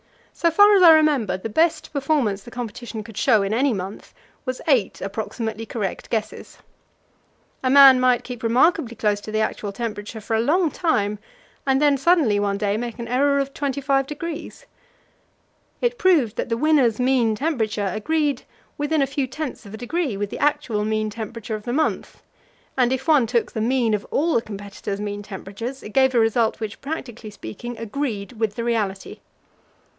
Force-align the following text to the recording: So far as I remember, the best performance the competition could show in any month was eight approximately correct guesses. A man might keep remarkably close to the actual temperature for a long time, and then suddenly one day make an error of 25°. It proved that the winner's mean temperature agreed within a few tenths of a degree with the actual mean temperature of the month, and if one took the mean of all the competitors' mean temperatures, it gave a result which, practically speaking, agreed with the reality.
So 0.33 0.49
far 0.49 0.73
as 0.75 0.81
I 0.81 0.93
remember, 0.93 1.37
the 1.37 1.49
best 1.49 1.93
performance 1.93 2.41
the 2.41 2.49
competition 2.49 3.03
could 3.03 3.17
show 3.17 3.43
in 3.43 3.53
any 3.53 3.71
month 3.71 4.11
was 4.45 4.59
eight 4.67 4.99
approximately 4.99 5.67
correct 5.67 6.09
guesses. 6.09 6.57
A 7.61 7.69
man 7.69 7.99
might 7.99 8.23
keep 8.23 8.41
remarkably 8.41 8.95
close 8.95 9.21
to 9.21 9.31
the 9.31 9.41
actual 9.41 9.71
temperature 9.71 10.19
for 10.19 10.35
a 10.35 10.39
long 10.39 10.71
time, 10.71 11.19
and 11.67 11.79
then 11.79 11.97
suddenly 11.97 12.39
one 12.39 12.57
day 12.57 12.77
make 12.77 12.97
an 12.97 13.07
error 13.07 13.37
of 13.37 13.53
25°. 13.53 14.65
It 15.81 15.97
proved 15.99 16.35
that 16.37 16.49
the 16.49 16.57
winner's 16.57 16.99
mean 16.99 17.35
temperature 17.35 17.91
agreed 17.93 18.41
within 18.79 19.03
a 19.03 19.07
few 19.07 19.27
tenths 19.27 19.67
of 19.67 19.75
a 19.75 19.77
degree 19.77 20.17
with 20.17 20.31
the 20.31 20.39
actual 20.39 20.83
mean 20.83 21.11
temperature 21.11 21.53
of 21.53 21.63
the 21.65 21.73
month, 21.73 22.23
and 22.75 22.91
if 22.91 23.07
one 23.07 23.27
took 23.27 23.51
the 23.51 23.61
mean 23.61 23.93
of 23.93 24.05
all 24.09 24.33
the 24.33 24.41
competitors' 24.41 24.99
mean 24.99 25.21
temperatures, 25.21 25.83
it 25.83 25.89
gave 25.93 26.15
a 26.15 26.19
result 26.19 26.59
which, 26.59 26.81
practically 26.81 27.29
speaking, 27.29 27.77
agreed 27.77 28.31
with 28.39 28.55
the 28.55 28.63
reality. 28.63 29.19